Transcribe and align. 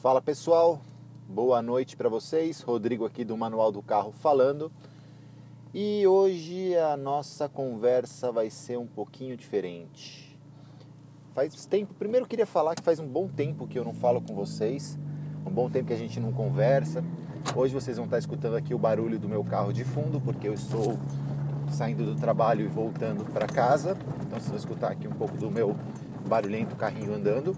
Fala 0.00 0.22
pessoal, 0.22 0.80
boa 1.28 1.60
noite 1.60 1.96
para 1.96 2.08
vocês. 2.08 2.60
Rodrigo 2.60 3.04
aqui 3.04 3.24
do 3.24 3.36
Manual 3.36 3.72
do 3.72 3.82
Carro 3.82 4.12
falando. 4.12 4.70
E 5.74 6.06
hoje 6.06 6.76
a 6.76 6.96
nossa 6.96 7.48
conversa 7.48 8.30
vai 8.30 8.48
ser 8.48 8.78
um 8.78 8.86
pouquinho 8.86 9.36
diferente. 9.36 10.38
Faz 11.34 11.66
tempo, 11.66 11.94
primeiro 11.94 12.26
eu 12.26 12.28
queria 12.28 12.46
falar 12.46 12.76
que 12.76 12.82
faz 12.82 13.00
um 13.00 13.08
bom 13.08 13.26
tempo 13.26 13.66
que 13.66 13.76
eu 13.76 13.84
não 13.84 13.92
falo 13.92 14.22
com 14.22 14.36
vocês, 14.36 14.96
um 15.44 15.50
bom 15.50 15.68
tempo 15.68 15.88
que 15.88 15.94
a 15.94 15.98
gente 15.98 16.20
não 16.20 16.30
conversa. 16.32 17.02
Hoje 17.56 17.74
vocês 17.74 17.96
vão 17.96 18.06
estar 18.06 18.20
escutando 18.20 18.54
aqui 18.54 18.72
o 18.72 18.78
barulho 18.78 19.18
do 19.18 19.28
meu 19.28 19.42
carro 19.42 19.72
de 19.72 19.82
fundo, 19.82 20.20
porque 20.20 20.46
eu 20.46 20.54
estou 20.54 20.96
saindo 21.72 22.04
do 22.04 22.14
trabalho 22.14 22.64
e 22.64 22.68
voltando 22.68 23.24
para 23.32 23.48
casa. 23.48 23.98
Então 24.20 24.38
vocês 24.38 24.46
vão 24.46 24.58
escutar 24.58 24.92
aqui 24.92 25.08
um 25.08 25.14
pouco 25.14 25.36
do 25.36 25.50
meu 25.50 25.74
barulhento 26.24 26.76
carrinho 26.76 27.12
andando. 27.12 27.56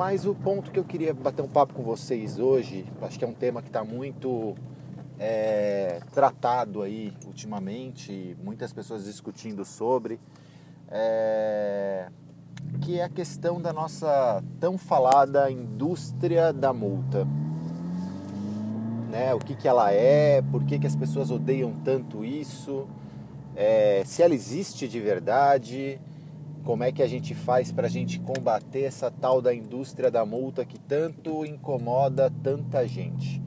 Mas 0.00 0.24
o 0.24 0.34
ponto 0.34 0.70
que 0.70 0.78
eu 0.78 0.84
queria 0.84 1.12
bater 1.12 1.42
um 1.42 1.46
papo 1.46 1.74
com 1.74 1.82
vocês 1.82 2.38
hoje, 2.38 2.86
acho 3.02 3.18
que 3.18 3.24
é 3.24 3.28
um 3.28 3.34
tema 3.34 3.60
que 3.60 3.68
está 3.68 3.84
muito 3.84 4.54
é, 5.18 6.00
tratado 6.14 6.80
aí 6.80 7.12
ultimamente, 7.26 8.34
muitas 8.42 8.72
pessoas 8.72 9.04
discutindo 9.04 9.62
sobre, 9.62 10.18
é, 10.88 12.08
que 12.80 12.98
é 12.98 13.04
a 13.04 13.10
questão 13.10 13.60
da 13.60 13.74
nossa 13.74 14.42
tão 14.58 14.78
falada 14.78 15.50
indústria 15.50 16.50
da 16.50 16.72
multa. 16.72 17.28
Né? 19.10 19.34
O 19.34 19.38
que, 19.38 19.54
que 19.54 19.68
ela 19.68 19.92
é, 19.92 20.40
por 20.40 20.64
que, 20.64 20.78
que 20.78 20.86
as 20.86 20.96
pessoas 20.96 21.30
odeiam 21.30 21.74
tanto 21.84 22.24
isso, 22.24 22.88
é, 23.54 24.02
se 24.06 24.22
ela 24.22 24.32
existe 24.32 24.88
de 24.88 24.98
verdade, 24.98 26.00
como 26.64 26.84
é 26.84 26.92
que 26.92 27.02
a 27.02 27.06
gente 27.06 27.34
faz 27.34 27.72
para 27.72 27.86
a 27.86 27.90
gente 27.90 28.20
combater 28.20 28.82
essa 28.82 29.10
tal 29.10 29.40
da 29.40 29.54
indústria 29.54 30.10
da 30.10 30.24
multa 30.24 30.64
que 30.64 30.78
tanto 30.78 31.44
incomoda 31.44 32.32
tanta 32.42 32.86
gente. 32.86 33.42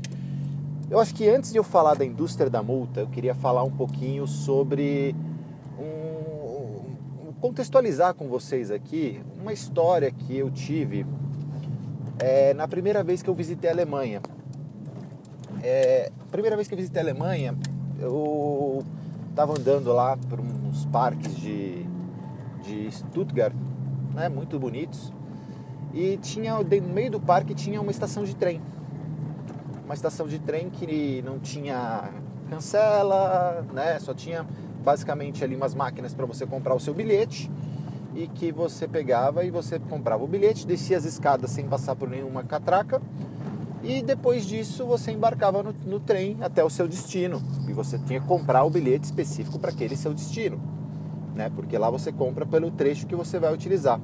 Eu 0.90 1.00
acho 1.00 1.14
que 1.14 1.28
antes 1.30 1.52
de 1.52 1.58
eu 1.58 1.64
falar 1.64 1.96
da 1.96 2.06
indústria 2.06 2.50
da 2.50 2.62
multa, 2.62 3.02
eu 3.02 3.08
queria 3.08 3.34
falar 3.34 3.64
um 3.64 3.72
pouquinho 3.72 4.28
sobre 4.28 5.16
um, 5.80 7.30
um, 7.30 7.34
contextualizar 7.40 8.14
com 8.14 8.28
vocês 8.28 8.70
aqui 8.70 9.22
uma 9.42 9.54
história 9.54 10.12
que 10.12 10.38
eu 10.38 10.52
tive 10.52 11.06
é, 12.20 12.54
na 12.54 12.68
primeira 12.68 13.04
vez 13.04 13.22
que 13.22 13.30
eu 13.30 13.34
visitei 13.34 13.70
a 13.70 13.74
Alemanha. 13.74 14.22
É, 15.62 16.12
primeira 16.30 16.56
vez 16.56 16.68
que 16.68 16.74
eu 16.74 16.78
visitei 16.78 17.02
a 17.02 17.04
Alemanha, 17.04 17.56
eu 18.00 18.84
estava 19.30 19.54
andando 19.54 19.94
lá 19.94 20.18
por 20.30 20.40
uns 20.40 20.86
parques 20.88 21.36
de 21.36 21.86
de 22.64 22.92
Stuttgart, 22.92 23.54
né, 24.14 24.30
muito 24.30 24.58
bonitos. 24.60 25.12
E 25.94 26.18
tinha 26.18 26.58
no 26.58 26.94
meio 26.94 27.12
do 27.12 27.20
parque 27.20 27.54
tinha 27.54 27.80
uma 27.80 27.92
estação 27.92 28.24
de 28.24 28.36
trem. 28.36 28.62
Uma 29.86 29.94
estação 29.94 30.28
de 30.28 30.40
trem 30.40 30.70
que 30.70 31.22
não 31.24 31.38
tinha 31.38 32.10
cancela, 32.50 33.64
né? 33.74 34.00
Só 34.00 34.14
tinha 34.14 34.46
basicamente 34.84 35.44
ali 35.44 35.56
umas 35.56 35.76
máquinas 35.76 36.14
para 36.14 36.26
você 36.26 36.46
comprar 36.46 36.74
o 36.74 36.80
seu 36.80 36.94
bilhete 36.94 37.50
e 38.16 38.28
que 38.28 38.52
você 38.52 38.88
pegava 38.88 39.44
e 39.46 39.52
você 39.52 39.80
comprava 39.80 40.24
o 40.24 40.28
bilhete, 40.28 40.68
descia 40.68 40.98
as 40.98 41.06
escadas 41.06 41.52
sem 41.52 41.68
passar 41.68 41.96
por 41.96 42.10
nenhuma 42.10 42.44
catraca 42.44 43.02
e 43.84 44.02
depois 44.02 44.46
disso 44.46 44.86
você 44.86 45.12
embarcava 45.12 45.64
no, 45.64 45.74
no 45.86 46.00
trem 46.00 46.38
até 46.42 46.64
o 46.64 46.70
seu 46.70 46.88
destino 46.88 47.42
e 47.68 47.74
você 47.74 47.98
tinha 48.00 48.20
que 48.20 48.28
comprar 48.28 48.64
o 48.64 48.70
bilhete 48.70 49.06
específico 49.06 49.58
para 49.58 49.72
aquele 49.72 49.96
seu 49.96 50.14
destino 50.14 50.73
né? 51.36 51.52
Porque 51.56 51.78
lá 51.78 51.90
você 51.90 52.12
compra 52.12 52.46
pelo 52.46 52.72
trecho 52.72 53.08
que 53.08 53.16
você 53.16 53.40
vai 53.40 53.54
utilizar. 53.54 54.00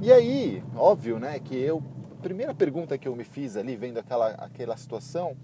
E 0.00 0.12
aí, 0.12 0.62
óbvio, 0.76 1.18
né, 1.18 1.38
que 1.38 1.56
eu 1.56 1.82
a 2.18 2.22
primeira 2.22 2.54
pergunta 2.54 2.96
que 2.96 3.06
eu 3.06 3.14
me 3.14 3.24
fiz 3.24 3.56
ali 3.56 3.76
vendo 3.76 3.98
aquela 3.98 4.28
aquela 4.32 4.76
situação, 4.76 5.36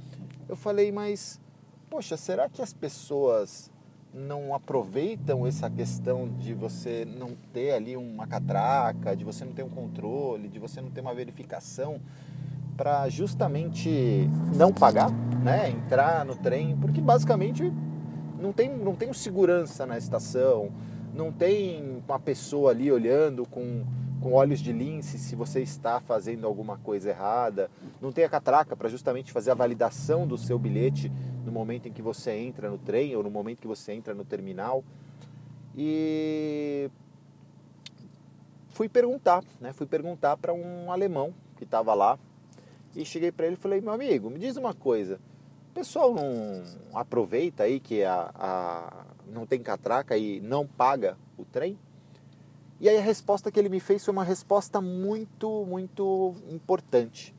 eu 0.49 0.57
falei, 0.57 0.91
mas 0.91 1.41
poxa, 1.91 2.17
será 2.17 2.49
que 2.49 2.63
as 2.63 2.73
pessoas 2.73 3.71
não 4.13 4.55
aproveitam 4.55 5.47
essa 5.47 5.71
questão 5.71 6.29
de 6.29 6.53
você 6.53 7.05
não 7.05 7.37
ter 7.53 7.73
ali 7.73 7.97
uma 7.97 8.27
catraca, 8.27 9.15
de 9.15 9.25
você 9.25 9.45
não 9.45 9.53
ter 9.53 9.63
um 9.63 9.69
controle, 9.69 10.49
de 10.49 10.59
você 10.59 10.81
não 10.81 10.91
ter 10.91 11.01
uma 11.01 11.15
verificação 11.15 12.01
para 12.77 13.09
justamente 13.09 14.29
não 14.57 14.73
pagar, 14.73 15.11
né? 15.43 15.71
Entrar 15.71 16.25
no 16.25 16.35
trem, 16.35 16.77
porque 16.77 17.01
basicamente 17.01 17.73
não 18.41 18.53
tem, 18.53 18.69
não 18.69 18.95
tem 18.95 19.13
segurança 19.13 19.87
na 19.87 19.99
estação, 19.99 20.73
não 21.15 21.31
tem 21.31 22.03
uma 22.09 22.19
pessoa 22.19 22.71
ali 22.71 22.91
olhando 22.91 23.47
com, 23.47 23.85
com 24.21 24.33
olhos 24.33 24.61
de 24.61 24.73
lince 24.73 25.19
se 25.19 25.37
você 25.37 25.61
está 25.61 26.01
fazendo 26.01 26.47
alguma 26.47 26.79
coisa 26.79 27.11
errada, 27.11 27.71
não 28.01 28.11
tem 28.11 28.25
a 28.25 28.29
catraca 28.29 28.75
para 28.75 28.89
justamente 28.89 29.33
fazer 29.33 29.51
a 29.51 29.55
validação 29.55 30.27
do 30.27 30.39
seu 30.39 30.59
bilhete 30.59 31.13
no 31.45 31.53
momento 31.53 31.89
em 31.89 31.93
que 31.93 32.03
você 32.03 32.33
entra 32.33 32.71
no 32.71 32.79
trem 32.79 33.15
ou 33.15 33.23
no 33.23 33.31
momento 33.31 33.61
que 33.61 33.67
você 33.67 33.93
entra 33.93 34.15
no 34.15 34.25
terminal. 34.25 34.83
E 35.77 36.91
fui 38.69 38.89
perguntar, 38.89 39.45
né? 39.61 39.73
Fui 39.73 39.87
perguntar 39.87 40.37
para 40.37 40.53
um 40.53 40.91
alemão 40.91 41.35
que 41.57 41.65
estava 41.65 41.95
lá 41.95 42.19
e 42.95 43.05
cheguei 43.05 43.31
para 43.31 43.47
ele 43.47 43.55
e 43.55 43.59
falei: 43.59 43.81
"Meu 43.81 43.93
amigo, 43.93 44.31
me 44.31 44.39
diz 44.39 44.57
uma 44.57 44.75
coisa, 44.75 45.21
o 45.71 45.73
pessoal 45.73 46.13
não 46.13 46.65
aproveita 46.93 47.63
aí 47.63 47.79
que 47.79 48.03
a, 48.03 48.33
a, 48.35 49.07
não 49.27 49.47
tem 49.47 49.63
catraca 49.63 50.17
e 50.19 50.41
não 50.41 50.67
paga 50.67 51.17
o 51.39 51.45
trem? 51.45 51.79
E 52.81 52.89
aí 52.89 52.99
a 52.99 53.03
resposta 53.03 53.53
que 53.53 53.59
ele 53.61 53.69
me 53.69 53.79
fez 53.79 54.05
foi 54.05 54.11
uma 54.11 54.25
resposta 54.25 54.81
muito, 54.81 55.65
muito 55.67 56.35
importante. 56.51 57.33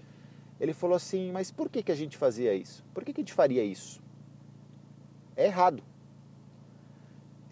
Ele 0.62 0.74
falou 0.74 0.96
assim, 0.96 1.32
mas 1.32 1.52
por 1.52 1.70
que, 1.70 1.84
que 1.84 1.92
a 1.92 1.96
gente 1.96 2.16
fazia 2.16 2.54
isso? 2.54 2.86
Por 2.94 3.04
que, 3.04 3.12
que 3.12 3.20
a 3.20 3.24
gente 3.24 3.34
faria 3.34 3.64
isso? 3.64 4.02
É 5.36 5.48
errado. 5.48 5.84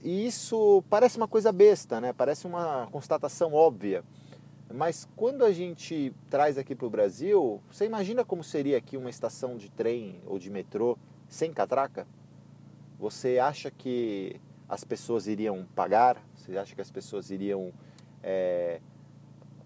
E 0.01 0.25
isso 0.25 0.81
parece 0.89 1.17
uma 1.17 1.27
coisa 1.27 1.51
besta, 1.51 1.99
né? 1.99 2.13
Parece 2.13 2.47
uma 2.47 2.87
constatação 2.89 3.53
óbvia. 3.53 4.01
Mas 4.71 5.07
quando 5.15 5.43
a 5.43 5.51
gente 5.51 6.13
traz 6.29 6.57
aqui 6.57 6.75
para 6.75 6.85
o 6.85 6.89
Brasil, 6.89 7.59
você 7.71 7.85
imagina 7.85 8.23
como 8.23 8.43
seria 8.43 8.77
aqui 8.77 8.97
uma 8.97 9.09
estação 9.09 9.57
de 9.57 9.69
trem 9.69 10.21
ou 10.27 10.37
de 10.37 10.51
metrô 10.51 10.95
sem 11.27 11.51
catraca? 11.51 12.05
Você 12.99 13.39
acha 13.39 13.71
que 13.71 14.39
as 14.67 14.83
pessoas 14.83 15.25
iriam 15.25 15.65
pagar? 15.75 16.23
Você 16.35 16.55
acha 16.55 16.75
que 16.75 16.81
as 16.81 16.91
pessoas 16.91 17.31
iriam 17.31 17.73
é, 18.21 18.79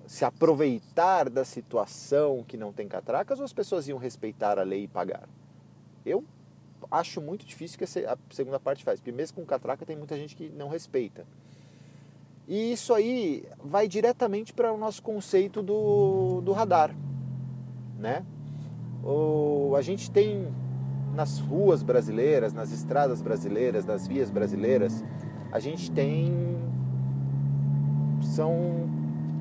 se 0.07 0.23
aproveitar 0.23 1.29
da 1.29 1.43
situação 1.43 2.41
que 2.47 2.55
não 2.55 2.71
tem 2.71 2.87
catracas 2.87 3.39
ou 3.39 3.45
as 3.45 3.53
pessoas 3.53 3.89
iam 3.89 3.97
respeitar 3.97 4.57
a 4.57 4.63
lei 4.63 4.83
e 4.83 4.87
pagar? 4.87 5.27
Eu 6.05 6.23
acho 6.89 7.19
muito 7.19 7.45
difícil 7.45 7.77
que 7.77 7.83
a 7.83 8.17
segunda 8.29 8.59
parte 8.59 8.85
faz, 8.85 9.01
porque 9.01 9.11
mesmo 9.11 9.35
com 9.35 9.45
catraca 9.45 9.85
tem 9.85 9.97
muita 9.97 10.15
gente 10.15 10.33
que 10.33 10.49
não 10.49 10.69
respeita. 10.69 11.25
E 12.47 12.73
isso 12.73 12.93
aí 12.93 13.45
vai 13.63 13.87
diretamente 13.87 14.53
para 14.53 14.71
o 14.71 14.77
nosso 14.77 15.01
conceito 15.01 15.61
do, 15.61 16.41
do 16.41 16.51
radar. 16.51 16.95
Né? 17.97 18.23
O, 19.03 19.73
a 19.77 19.81
gente 19.81 20.11
tem 20.11 20.47
nas 21.13 21.39
ruas 21.39 21.83
brasileiras, 21.83 22.53
nas 22.53 22.71
estradas 22.71 23.21
brasileiras, 23.21 23.85
nas 23.85 24.07
vias 24.07 24.29
brasileiras, 24.29 25.03
a 25.51 25.59
gente 25.59 25.91
tem 25.91 26.57
são 28.21 28.89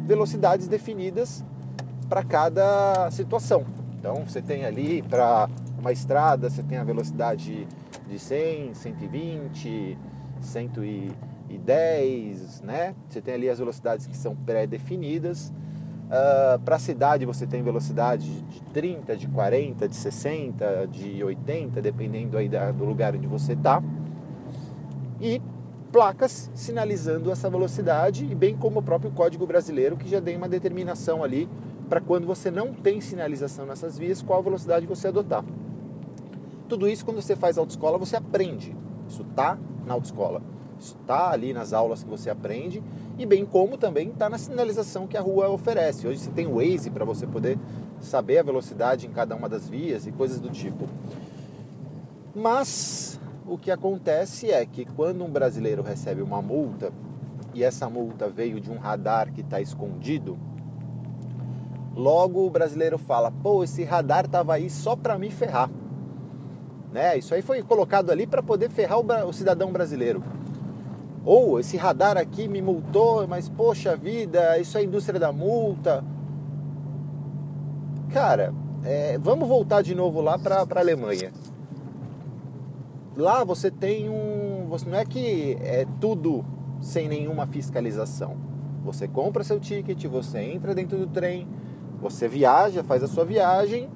velocidades 0.04 0.68
definidas 0.68 1.44
para 2.08 2.22
cada 2.22 3.10
situação. 3.10 3.64
Então 3.98 4.24
você 4.26 4.42
tem 4.42 4.64
ali 4.64 5.02
para 5.02 5.48
uma 5.78 5.92
estrada, 5.92 6.50
você 6.50 6.62
tem 6.62 6.76
a 6.76 6.84
velocidade 6.84 7.66
de 8.08 8.18
100, 8.18 8.74
120, 8.74 9.98
100 10.41 10.70
e 10.82 11.12
e 11.52 11.58
10, 11.58 12.62
né? 12.62 12.94
Você 13.08 13.20
tem 13.20 13.34
ali 13.34 13.48
as 13.48 13.58
velocidades 13.58 14.06
que 14.06 14.16
são 14.16 14.34
pré-definidas. 14.34 15.52
Uh, 16.06 16.59
Para 16.65 16.77
a 16.77 16.78
cidade 16.78 17.24
você 17.24 17.47
tem 17.47 17.62
velocidade 17.62 18.42
de 18.42 18.62
30, 18.72 19.16
de 19.16 19.28
40, 19.28 19.88
de 19.88 19.97
60, 19.97 20.88
de 20.91 21.22
80, 21.22 21.80
dependendo 21.80 22.36
aí 22.36 22.48
da, 22.48 22.71
do 22.71 22.84
lugar 22.84 23.15
onde 23.15 23.27
você 23.27 23.53
está. 23.53 23.82
E 25.21 25.41
placas 25.91 26.50
sinalizando 26.54 27.30
essa 27.30 27.50
velocidade, 27.50 28.24
e 28.24 28.34
bem 28.34 28.56
como 28.56 28.80
o 28.80 28.82
próprio 28.82 29.10
Código 29.10 29.47
Brasileiro, 29.47 29.97
que 29.97 30.09
já 30.09 30.21
tem 30.21 30.36
uma 30.36 30.48
determinação 30.48 31.22
ali 31.22 31.48
para 31.88 32.00
quando 32.00 32.27
você 32.27 32.50
não 32.50 32.72
tem 32.72 33.00
sinalização 33.00 33.66
nessas 33.66 33.98
vias, 33.98 34.22
qual 34.22 34.42
velocidade 34.42 34.86
você 34.86 35.09
adotar. 35.09 35.44
Tudo 36.66 36.88
isso, 36.88 37.04
quando 37.04 37.21
você 37.21 37.36
faz 37.36 37.59
autoescola, 37.59 37.98
você 37.98 38.16
aprende. 38.16 38.74
Isso 39.06 39.22
tá 39.36 39.59
na 39.86 39.92
autoescola 39.92 40.41
está 40.84 41.30
ali 41.30 41.52
nas 41.52 41.72
aulas 41.72 42.02
que 42.02 42.10
você 42.10 42.30
aprende 42.30 42.82
e 43.18 43.26
bem 43.26 43.44
como 43.44 43.76
também 43.76 44.08
está 44.08 44.28
na 44.28 44.38
sinalização 44.38 45.06
que 45.06 45.16
a 45.16 45.20
rua 45.20 45.48
oferece. 45.48 46.06
Hoje 46.06 46.20
você 46.20 46.30
tem 46.30 46.46
o 46.46 46.56
Waze 46.56 46.90
para 46.90 47.04
você 47.04 47.26
poder 47.26 47.58
saber 48.00 48.38
a 48.38 48.42
velocidade 48.42 49.06
em 49.06 49.10
cada 49.10 49.34
uma 49.34 49.48
das 49.48 49.68
vias 49.68 50.06
e 50.06 50.12
coisas 50.12 50.40
do 50.40 50.50
tipo. 50.50 50.88
Mas 52.34 53.20
o 53.46 53.58
que 53.58 53.70
acontece 53.70 54.50
é 54.50 54.64
que 54.64 54.84
quando 54.84 55.24
um 55.24 55.30
brasileiro 55.30 55.82
recebe 55.82 56.22
uma 56.22 56.40
multa 56.40 56.92
e 57.54 57.62
essa 57.62 57.88
multa 57.88 58.28
veio 58.28 58.60
de 58.60 58.70
um 58.70 58.78
radar 58.78 59.32
que 59.32 59.42
está 59.42 59.60
escondido, 59.60 60.38
Logo 61.94 62.46
o 62.46 62.50
brasileiro 62.50 62.98
fala: 62.98 63.30
"Pô, 63.30 63.62
esse 63.62 63.84
radar 63.84 64.26
tava 64.26 64.54
aí 64.54 64.70
só 64.70 64.96
para 64.96 65.18
me 65.18 65.30
ferrar". 65.30 65.70
Né? 66.90 67.18
Isso 67.18 67.34
aí 67.34 67.42
foi 67.42 67.62
colocado 67.62 68.10
ali 68.10 68.26
para 68.26 68.42
poder 68.42 68.70
ferrar 68.70 68.98
o 69.26 69.32
cidadão 69.32 69.72
brasileiro. 69.72 70.22
Ou 71.24 71.60
esse 71.60 71.77
radar 71.77 72.16
aqui 72.16 72.48
me 72.48 72.60
multou, 72.60 73.27
mas 73.28 73.48
poxa 73.48 73.97
vida, 73.97 74.59
isso 74.59 74.77
é 74.77 74.83
indústria 74.83 75.21
da 75.21 75.33
multa. 75.33 76.04
Cara, 78.10 78.53
é, 78.84 79.16
vamos 79.19 79.48
voltar 79.48 79.83
de 79.83 79.95
novo 79.95 80.21
lá 80.21 80.39
para 80.39 80.66
a 80.69 80.78
Alemanha. 80.80 81.33
Lá 83.16 83.45
você 83.45 83.71
tem 83.71 84.09
um. 84.09 84.66
Você, 84.69 84.89
não 84.89 84.98
é 84.98 85.04
que 85.04 85.57
é 85.60 85.86
tudo 86.01 86.45
sem 86.80 87.09
nenhuma 87.09 87.47
fiscalização. 87.47 88.36
Você 88.84 89.07
compra 89.07 89.45
seu 89.45 89.60
ticket, 89.60 90.04
você 90.07 90.41
entra 90.41 90.75
dentro 90.75 90.98
do 90.98 91.07
trem, 91.07 91.47
você 92.01 92.27
viaja, 92.27 92.83
faz 92.83 93.03
a 93.03 93.07
sua 93.07 93.25
viagem 93.25 93.89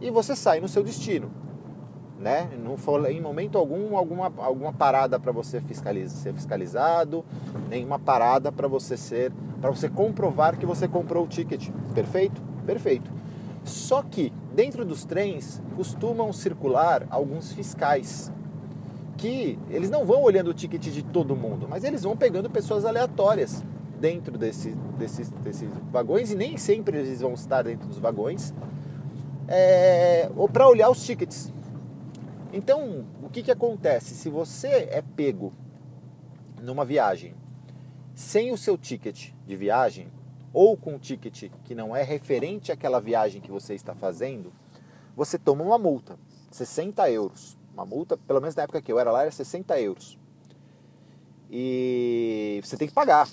e 0.00 0.10
você 0.10 0.36
sai 0.36 0.60
no 0.60 0.68
seu 0.68 0.84
destino 0.84 1.47
né? 2.18 2.48
Não 2.62 2.76
foi 2.76 3.12
em 3.12 3.20
momento 3.20 3.56
algum 3.56 3.96
alguma, 3.96 4.32
alguma 4.38 4.72
parada 4.72 5.18
para 5.18 5.32
você 5.32 5.60
fiscaliza, 5.60 6.16
ser 6.16 6.34
fiscalizado, 6.34 7.24
nenhuma 7.68 7.98
parada 7.98 8.50
para 8.50 8.66
você 8.66 8.96
ser, 8.96 9.32
para 9.60 9.70
você 9.70 9.88
comprovar 9.88 10.56
que 10.56 10.66
você 10.66 10.88
comprou 10.88 11.24
o 11.24 11.28
ticket. 11.28 11.70
Perfeito? 11.94 12.40
Perfeito. 12.66 13.10
Só 13.64 14.02
que 14.02 14.32
dentro 14.54 14.84
dos 14.84 15.04
trens 15.04 15.62
costumam 15.76 16.32
circular 16.32 17.06
alguns 17.10 17.52
fiscais 17.52 18.32
que 19.16 19.58
eles 19.68 19.90
não 19.90 20.04
vão 20.04 20.22
olhando 20.22 20.50
o 20.50 20.54
ticket 20.54 20.82
de 20.82 21.02
todo 21.02 21.34
mundo, 21.34 21.66
mas 21.68 21.84
eles 21.84 22.02
vão 22.02 22.16
pegando 22.16 22.48
pessoas 22.48 22.84
aleatórias 22.84 23.64
dentro 24.00 24.38
desse, 24.38 24.70
desses, 24.96 25.28
desses 25.28 25.68
vagões 25.90 26.30
e 26.30 26.36
nem 26.36 26.56
sempre 26.56 26.98
eles 26.98 27.20
vão 27.20 27.34
estar 27.34 27.62
dentro 27.62 27.88
dos 27.88 27.98
vagões 27.98 28.54
é, 29.48 30.30
ou 30.36 30.48
para 30.48 30.68
olhar 30.68 30.88
os 30.90 31.04
tickets 31.04 31.52
então, 32.52 33.04
o 33.22 33.28
que, 33.28 33.42
que 33.42 33.50
acontece? 33.50 34.14
Se 34.14 34.30
você 34.30 34.88
é 34.90 35.02
pego 35.02 35.52
numa 36.62 36.84
viagem 36.84 37.34
sem 38.14 38.52
o 38.52 38.56
seu 38.56 38.76
ticket 38.76 39.30
de 39.46 39.56
viagem 39.56 40.08
ou 40.52 40.76
com 40.76 40.94
um 40.94 40.98
ticket 40.98 41.50
que 41.64 41.74
não 41.74 41.94
é 41.94 42.02
referente 42.02 42.72
àquela 42.72 43.00
viagem 43.00 43.40
que 43.40 43.50
você 43.50 43.74
está 43.74 43.94
fazendo, 43.94 44.52
você 45.14 45.38
toma 45.38 45.62
uma 45.62 45.78
multa, 45.78 46.18
60 46.50 47.10
euros. 47.10 47.58
Uma 47.74 47.84
multa, 47.84 48.16
pelo 48.16 48.40
menos 48.40 48.56
na 48.56 48.64
época 48.64 48.82
que 48.82 48.90
eu 48.90 48.98
era 48.98 49.12
lá, 49.12 49.22
era 49.22 49.30
60 49.30 49.80
euros. 49.80 50.18
E 51.50 52.60
você 52.64 52.76
tem 52.76 52.88
que 52.88 52.94
pagar. 52.94 53.28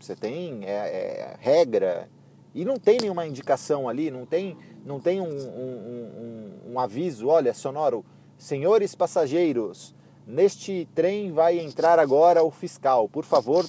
Você 0.00 0.16
tem 0.16 0.64
é, 0.64 0.70
é, 0.70 1.36
regra. 1.38 2.08
E 2.54 2.64
não 2.64 2.78
tem 2.78 2.98
nenhuma 3.00 3.26
indicação 3.26 3.88
ali, 3.88 4.10
não 4.10 4.26
tem, 4.26 4.56
não 4.84 4.98
tem 4.98 5.20
um, 5.20 5.28
um, 5.28 6.68
um, 6.68 6.72
um 6.72 6.80
aviso, 6.80 7.28
olha, 7.28 7.54
sonoro, 7.54 8.04
Senhores 8.40 8.94
passageiros, 8.94 9.94
neste 10.26 10.88
trem 10.94 11.30
vai 11.30 11.58
entrar 11.58 11.98
agora 11.98 12.42
o 12.42 12.50
fiscal. 12.50 13.06
Por 13.06 13.22
favor, 13.22 13.66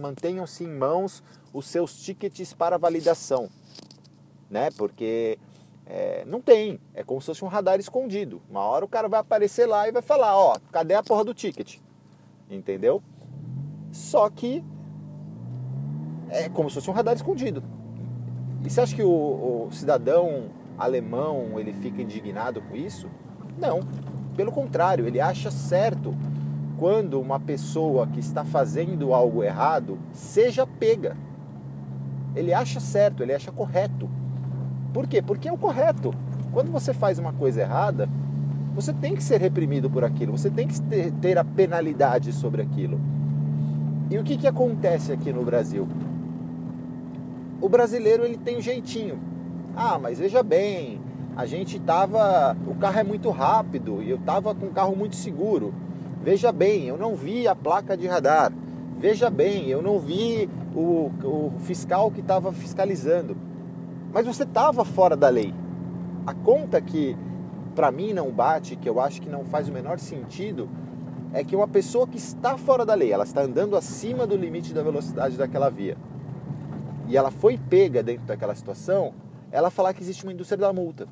mantenham-se 0.00 0.62
em 0.62 0.68
mãos 0.68 1.20
os 1.52 1.66
seus 1.66 1.98
tickets 1.98 2.54
para 2.54 2.78
validação. 2.78 3.50
Né? 4.48 4.70
Porque 4.78 5.36
é, 5.84 6.24
não 6.26 6.40
tem. 6.40 6.78
É 6.94 7.02
como 7.02 7.20
se 7.20 7.26
fosse 7.26 7.44
um 7.44 7.48
radar 7.48 7.80
escondido. 7.80 8.40
Uma 8.48 8.60
hora 8.60 8.84
o 8.84 8.88
cara 8.88 9.08
vai 9.08 9.18
aparecer 9.18 9.66
lá 9.66 9.88
e 9.88 9.90
vai 9.90 10.00
falar: 10.00 10.38
Ó, 10.38 10.56
cadê 10.70 10.94
a 10.94 11.02
porra 11.02 11.24
do 11.24 11.34
ticket? 11.34 11.78
Entendeu? 12.48 13.02
Só 13.90 14.30
que 14.30 14.62
é 16.30 16.48
como 16.48 16.70
se 16.70 16.76
fosse 16.76 16.88
um 16.88 16.94
radar 16.94 17.16
escondido. 17.16 17.64
E 18.64 18.70
você 18.70 18.80
acha 18.80 18.94
que 18.94 19.02
o, 19.02 19.66
o 19.66 19.72
cidadão 19.72 20.52
alemão 20.78 21.58
ele 21.58 21.72
fica 21.72 22.00
indignado 22.00 22.62
com 22.62 22.76
isso? 22.76 23.10
Não, 23.58 23.80
pelo 24.36 24.52
contrário, 24.52 25.06
ele 25.06 25.20
acha 25.20 25.50
certo 25.50 26.14
quando 26.78 27.20
uma 27.20 27.38
pessoa 27.38 28.06
que 28.06 28.20
está 28.20 28.44
fazendo 28.44 29.14
algo 29.14 29.42
errado 29.42 29.98
seja 30.12 30.66
pega. 30.66 31.16
Ele 32.34 32.52
acha 32.52 32.80
certo, 32.80 33.22
ele 33.22 33.32
acha 33.32 33.52
correto. 33.52 34.08
Por 34.92 35.06
quê? 35.06 35.22
Porque 35.22 35.48
é 35.48 35.52
o 35.52 35.58
correto. 35.58 36.12
Quando 36.52 36.70
você 36.70 36.92
faz 36.92 37.18
uma 37.18 37.32
coisa 37.32 37.60
errada, 37.60 38.08
você 38.74 38.92
tem 38.92 39.14
que 39.14 39.22
ser 39.22 39.40
reprimido 39.40 39.88
por 39.88 40.04
aquilo, 40.04 40.32
você 40.36 40.50
tem 40.50 40.66
que 40.66 40.80
ter, 41.20 41.38
a 41.38 41.44
penalidade 41.44 42.32
sobre 42.32 42.60
aquilo. 42.62 43.00
E 44.10 44.18
o 44.18 44.24
que, 44.24 44.36
que 44.36 44.46
acontece 44.46 45.12
aqui 45.12 45.32
no 45.32 45.44
Brasil? 45.44 45.88
O 47.60 47.68
brasileiro 47.68 48.24
ele 48.24 48.36
tem 48.36 48.58
um 48.58 48.60
jeitinho. 48.60 49.18
Ah, 49.76 49.98
mas 49.98 50.18
veja 50.18 50.42
bem, 50.42 51.00
a 51.36 51.46
gente 51.46 51.78
tava. 51.78 52.56
O 52.66 52.74
carro 52.74 52.98
é 52.98 53.04
muito 53.04 53.30
rápido 53.30 54.02
e 54.02 54.10
eu 54.10 54.18
tava 54.18 54.54
com 54.54 54.66
o 54.66 54.70
carro 54.70 54.94
muito 54.94 55.16
seguro. 55.16 55.74
Veja 56.22 56.52
bem, 56.52 56.84
eu 56.84 56.96
não 56.96 57.14
vi 57.14 57.46
a 57.46 57.54
placa 57.54 57.96
de 57.96 58.06
radar. 58.06 58.52
Veja 58.98 59.28
bem, 59.28 59.68
eu 59.68 59.82
não 59.82 59.98
vi 59.98 60.48
o, 60.74 61.10
o 61.22 61.52
fiscal 61.60 62.10
que 62.10 62.20
estava 62.20 62.52
fiscalizando. 62.52 63.36
Mas 64.12 64.26
você 64.26 64.44
estava 64.44 64.84
fora 64.84 65.16
da 65.16 65.28
lei. 65.28 65.52
A 66.26 66.32
conta 66.32 66.80
que 66.80 67.16
para 67.74 67.90
mim 67.90 68.12
não 68.12 68.30
bate, 68.30 68.76
que 68.76 68.88
eu 68.88 69.00
acho 69.00 69.20
que 69.20 69.28
não 69.28 69.44
faz 69.44 69.68
o 69.68 69.72
menor 69.72 69.98
sentido, 69.98 70.68
é 71.32 71.42
que 71.42 71.56
uma 71.56 71.66
pessoa 71.66 72.06
que 72.06 72.16
está 72.16 72.56
fora 72.56 72.86
da 72.86 72.94
lei, 72.94 73.12
ela 73.12 73.24
está 73.24 73.42
andando 73.42 73.76
acima 73.76 74.26
do 74.26 74.36
limite 74.36 74.72
da 74.72 74.82
velocidade 74.82 75.36
daquela 75.36 75.68
via, 75.68 75.96
e 77.08 77.16
ela 77.16 77.32
foi 77.32 77.58
pega 77.58 78.02
dentro 78.02 78.24
daquela 78.24 78.54
situação, 78.54 79.12
ela 79.50 79.68
falar 79.70 79.92
que 79.92 80.00
existe 80.00 80.22
uma 80.22 80.32
indústria 80.32 80.56
da 80.56 80.72
multa. 80.72 81.08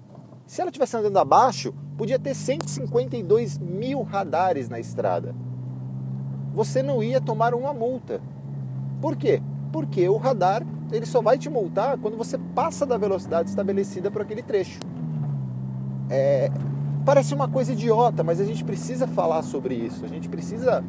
Se 0.47 0.61
ela 0.61 0.71
estivesse 0.71 0.97
andando 0.97 1.19
abaixo, 1.19 1.73
podia 1.97 2.19
ter 2.19 2.35
152 2.35 3.59
mil 3.59 4.03
radares 4.03 4.69
na 4.69 4.79
estrada. 4.79 5.35
Você 6.55 6.83
não 6.83 7.03
ia 7.03 7.21
tomar 7.21 7.55
uma 7.55 7.73
multa. 7.73 8.21
Por 9.00 9.17
quê? 9.17 9.41
Porque 9.73 10.09
o 10.09 10.17
radar 10.17 10.62
ele 10.91 11.06
só 11.06 11.23
vai 11.23 11.39
te 11.39 11.49
multar 11.49 11.97
quando 11.97 12.17
você 12.17 12.37
passa 12.55 12.85
da 12.85 12.99
velocidade 12.99 13.49
estabelecida 13.49 14.11
por 14.11 14.21
aquele 14.21 14.43
trecho. 14.43 14.79
É, 16.11 16.50
parece 17.06 17.35
uma 17.35 17.49
coisa 17.49 17.73
idiota, 17.73 18.23
mas 18.23 18.39
a 18.41 18.44
gente 18.44 18.62
precisa 18.62 19.06
falar 19.06 19.43
sobre 19.43 19.75
isso. 19.75 20.05
A 20.05 20.09
gente 20.09 20.29
precisa 20.29 20.85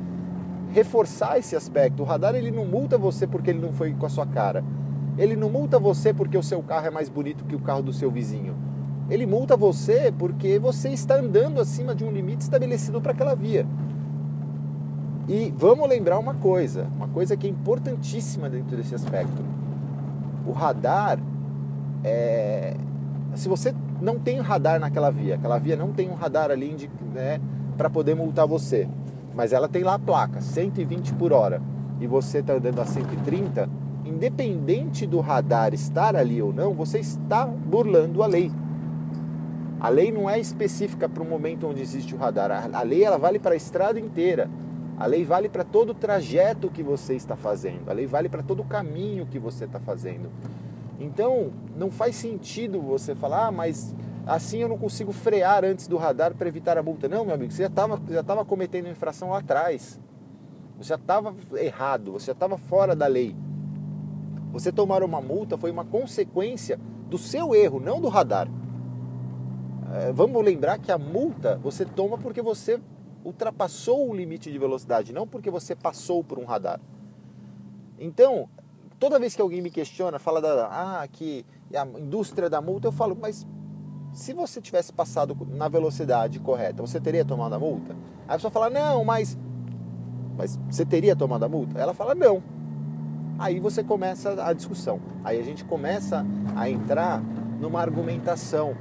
reforçar 0.71 1.37
esse 1.37 1.55
aspecto. 1.55 2.03
O 2.03 2.05
radar 2.05 2.35
ele 2.35 2.51
não 2.51 2.65
multa 2.65 2.97
você 2.97 3.25
porque 3.25 3.51
ele 3.51 3.59
não 3.59 3.71
foi 3.71 3.93
com 3.93 4.05
a 4.05 4.09
sua 4.09 4.25
cara. 4.25 4.63
Ele 5.17 5.35
não 5.35 5.49
multa 5.49 5.79
você 5.79 6.13
porque 6.13 6.37
o 6.37 6.43
seu 6.43 6.61
carro 6.61 6.87
é 6.87 6.91
mais 6.91 7.07
bonito 7.07 7.45
que 7.45 7.55
o 7.55 7.59
carro 7.59 7.81
do 7.81 7.93
seu 7.93 8.11
vizinho 8.11 8.72
ele 9.13 9.25
multa 9.25 9.55
você 9.55 10.11
porque 10.17 10.57
você 10.57 10.89
está 10.89 11.15
andando 11.15 11.61
acima 11.61 11.93
de 11.93 12.03
um 12.03 12.11
limite 12.11 12.41
estabelecido 12.41 12.99
para 12.99 13.11
aquela 13.11 13.35
via. 13.35 13.65
E 15.27 15.53
vamos 15.55 15.87
lembrar 15.87 16.19
uma 16.19 16.33
coisa, 16.33 16.87
uma 16.95 17.07
coisa 17.07 17.37
que 17.37 17.47
é 17.47 17.49
importantíssima 17.49 18.49
dentro 18.49 18.75
desse 18.75 18.95
aspecto. 18.95 19.41
O 20.45 20.51
radar 20.51 21.19
é, 22.03 22.75
se 23.35 23.47
você 23.47 23.73
não 24.01 24.19
tem 24.19 24.39
radar 24.39 24.79
naquela 24.79 25.09
via, 25.09 25.35
aquela 25.35 25.57
via 25.57 25.75
não 25.75 25.91
tem 25.91 26.09
um 26.09 26.13
radar 26.13 26.51
ali 26.51 26.89
né, 27.13 27.39
para 27.77 27.89
poder 27.89 28.15
multar 28.15 28.47
você, 28.47 28.87
mas 29.33 29.53
ela 29.53 29.67
tem 29.67 29.83
lá 29.83 29.95
a 29.95 29.99
placa 29.99 30.41
120 30.41 31.13
por 31.13 31.31
hora 31.31 31.61
e 31.99 32.07
você 32.07 32.39
está 32.39 32.53
andando 32.53 32.79
a 32.79 32.85
130, 32.85 33.69
independente 34.05 35.07
do 35.07 35.19
radar 35.19 35.73
estar 35.73 36.15
ali 36.15 36.41
ou 36.41 36.53
não, 36.53 36.73
você 36.73 36.99
está 36.99 37.45
burlando 37.45 38.21
a 38.21 38.27
lei. 38.27 38.51
A 39.83 39.89
lei 39.89 40.13
não 40.13 40.29
é 40.29 40.39
específica 40.39 41.09
para 41.09 41.21
o 41.21 41.25
momento 41.25 41.67
onde 41.67 41.81
existe 41.81 42.15
o 42.15 42.17
radar. 42.17 42.69
A 42.71 42.81
lei 42.83 43.03
ela 43.03 43.17
vale 43.17 43.37
para 43.37 43.53
a 43.53 43.57
estrada 43.57 43.99
inteira. 43.99 44.49
A 44.97 45.05
lei 45.05 45.25
vale 45.25 45.49
para 45.49 45.65
todo 45.65 45.89
o 45.89 45.93
trajeto 45.93 46.69
que 46.69 46.81
você 46.81 47.15
está 47.15 47.35
fazendo. 47.35 47.89
A 47.89 47.93
lei 47.93 48.07
vale 48.07 48.29
para 48.29 48.41
todo 48.41 48.61
o 48.61 48.65
caminho 48.65 49.25
que 49.25 49.37
você 49.37 49.65
está 49.65 49.81
fazendo. 49.81 50.29
Então, 51.01 51.51
não 51.75 51.91
faz 51.91 52.15
sentido 52.15 52.79
você 52.79 53.13
falar, 53.13 53.47
ah, 53.47 53.51
mas 53.51 53.93
assim 54.25 54.59
eu 54.59 54.69
não 54.69 54.77
consigo 54.77 55.11
frear 55.11 55.65
antes 55.65 55.85
do 55.85 55.97
radar 55.97 56.33
para 56.33 56.47
evitar 56.47 56.77
a 56.77 56.81
multa. 56.81 57.09
Não, 57.09 57.25
meu 57.25 57.35
amigo, 57.35 57.51
você 57.51 57.63
já 57.63 57.67
estava 57.67 58.01
já 58.07 58.23
tava 58.23 58.45
cometendo 58.45 58.87
infração 58.87 59.31
lá 59.31 59.39
atrás. 59.39 59.99
Você 60.77 60.87
já 60.87 60.95
estava 60.95 61.35
errado, 61.55 62.13
você 62.13 62.27
já 62.27 62.31
estava 62.31 62.57
fora 62.57 62.95
da 62.95 63.07
lei. 63.07 63.35
Você 64.53 64.71
tomar 64.71 65.03
uma 65.03 65.19
multa 65.19 65.57
foi 65.57 65.71
uma 65.71 65.83
consequência 65.83 66.79
do 67.09 67.17
seu 67.17 67.53
erro, 67.53 67.81
não 67.81 67.99
do 67.99 68.07
radar. 68.07 68.47
É, 69.93 70.11
vamos 70.11 70.43
lembrar 70.43 70.79
que 70.79 70.91
a 70.91 70.97
multa 70.97 71.59
você 71.61 71.85
toma 71.85 72.17
porque 72.17 72.41
você 72.41 72.81
ultrapassou 73.23 74.09
o 74.09 74.15
limite 74.15 74.51
de 74.51 74.57
velocidade, 74.57 75.13
não 75.13 75.27
porque 75.27 75.51
você 75.51 75.75
passou 75.75 76.23
por 76.23 76.39
um 76.39 76.45
radar. 76.45 76.79
Então, 77.99 78.49
toda 78.99 79.19
vez 79.19 79.35
que 79.35 79.41
alguém 79.41 79.61
me 79.61 79.69
questiona, 79.69 80.17
fala 80.17 80.41
da 80.41 80.65
ah, 80.65 81.07
que 81.07 81.45
a 81.75 81.85
indústria 81.99 82.49
da 82.49 82.59
multa, 82.59 82.87
eu 82.87 82.91
falo, 82.91 83.15
mas 83.15 83.45
se 84.11 84.33
você 84.33 84.59
tivesse 84.59 84.91
passado 84.91 85.37
na 85.51 85.67
velocidade 85.67 86.39
correta, 86.39 86.81
você 86.81 86.99
teria 86.99 87.23
tomado 87.23 87.53
a 87.53 87.59
multa? 87.59 87.93
Aí 88.27 88.29
a 88.29 88.33
pessoa 88.33 88.49
fala, 88.49 88.71
não, 88.71 89.05
mas, 89.05 89.37
mas 90.35 90.59
você 90.69 90.83
teria 90.83 91.15
tomado 91.15 91.43
a 91.43 91.49
multa? 91.49 91.79
Ela 91.79 91.93
fala, 91.93 92.15
não. 92.15 92.41
Aí 93.37 93.59
você 93.59 93.83
começa 93.83 94.43
a 94.43 94.53
discussão. 94.53 94.99
Aí 95.23 95.39
a 95.39 95.43
gente 95.43 95.63
começa 95.63 96.25
a 96.55 96.67
entrar 96.67 97.21
numa 97.59 97.79
argumentação, 97.79 98.75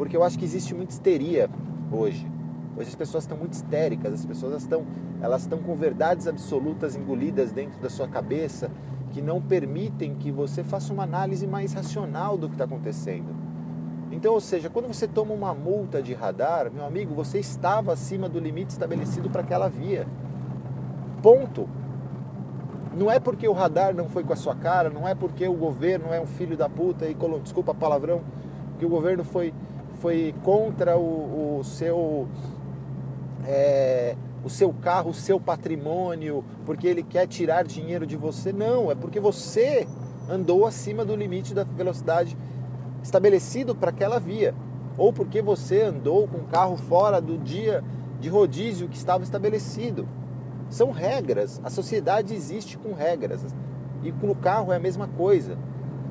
porque 0.00 0.16
eu 0.16 0.24
acho 0.24 0.38
que 0.38 0.46
existe 0.46 0.74
muita 0.74 0.94
histeria 0.94 1.50
hoje. 1.92 2.26
Hoje 2.74 2.88
as 2.88 2.94
pessoas 2.94 3.24
estão 3.24 3.36
muito 3.36 3.52
histéricas, 3.52 4.14
as 4.14 4.24
pessoas 4.24 4.62
estão, 4.62 4.86
elas 5.20 5.42
estão 5.42 5.58
com 5.58 5.76
verdades 5.76 6.26
absolutas 6.26 6.96
engolidas 6.96 7.52
dentro 7.52 7.78
da 7.82 7.90
sua 7.90 8.08
cabeça 8.08 8.70
que 9.10 9.20
não 9.20 9.42
permitem 9.42 10.14
que 10.14 10.32
você 10.32 10.64
faça 10.64 10.90
uma 10.90 11.02
análise 11.02 11.46
mais 11.46 11.74
racional 11.74 12.38
do 12.38 12.48
que 12.48 12.54
está 12.54 12.64
acontecendo. 12.64 13.28
Então, 14.10 14.32
ou 14.32 14.40
seja, 14.40 14.70
quando 14.70 14.88
você 14.88 15.06
toma 15.06 15.34
uma 15.34 15.52
multa 15.52 16.00
de 16.02 16.14
radar, 16.14 16.72
meu 16.72 16.86
amigo, 16.86 17.14
você 17.14 17.38
estava 17.38 17.92
acima 17.92 18.26
do 18.26 18.40
limite 18.40 18.70
estabelecido 18.70 19.28
para 19.28 19.42
aquela 19.42 19.68
via. 19.68 20.06
Ponto. 21.22 21.68
Não 22.96 23.10
é 23.10 23.20
porque 23.20 23.46
o 23.46 23.52
radar 23.52 23.94
não 23.94 24.08
foi 24.08 24.24
com 24.24 24.32
a 24.32 24.36
sua 24.36 24.54
cara, 24.54 24.88
não 24.88 25.06
é 25.06 25.14
porque 25.14 25.46
o 25.46 25.52
governo 25.52 26.06
é 26.10 26.18
um 26.18 26.26
filho 26.26 26.56
da 26.56 26.70
puta 26.70 27.06
e 27.06 27.14
desculpa 27.42 27.74
palavrão, 27.74 28.22
que 28.78 28.86
o 28.86 28.88
governo 28.88 29.24
foi, 29.24 29.52
foi 30.00 30.34
contra 30.42 30.96
o, 30.96 31.58
o 31.58 31.64
seu 31.64 32.26
é, 33.46 34.16
o 34.42 34.48
seu 34.48 34.72
carro, 34.72 35.10
o 35.10 35.14
seu 35.14 35.38
patrimônio, 35.38 36.44
porque 36.64 36.86
ele 36.86 37.02
quer 37.02 37.26
tirar 37.26 37.64
dinheiro 37.64 38.06
de 38.06 38.16
você. 38.16 38.52
Não, 38.52 38.90
é 38.90 38.94
porque 38.94 39.20
você 39.20 39.86
andou 40.28 40.66
acima 40.66 41.04
do 41.04 41.14
limite 41.14 41.54
da 41.54 41.64
velocidade 41.64 42.36
estabelecido 43.02 43.74
para 43.74 43.90
aquela 43.90 44.18
via, 44.18 44.54
ou 44.96 45.12
porque 45.12 45.42
você 45.42 45.82
andou 45.82 46.26
com 46.26 46.38
o 46.38 46.44
carro 46.44 46.76
fora 46.76 47.20
do 47.20 47.38
dia 47.38 47.84
de 48.18 48.28
rodízio 48.28 48.88
que 48.88 48.96
estava 48.96 49.24
estabelecido. 49.24 50.08
São 50.68 50.92
regras. 50.92 51.60
A 51.64 51.70
sociedade 51.70 52.34
existe 52.34 52.78
com 52.78 52.92
regras. 52.94 53.44
E 54.02 54.12
no 54.12 54.34
carro 54.34 54.72
é 54.72 54.76
a 54.76 54.80
mesma 54.80 55.08
coisa. 55.08 55.58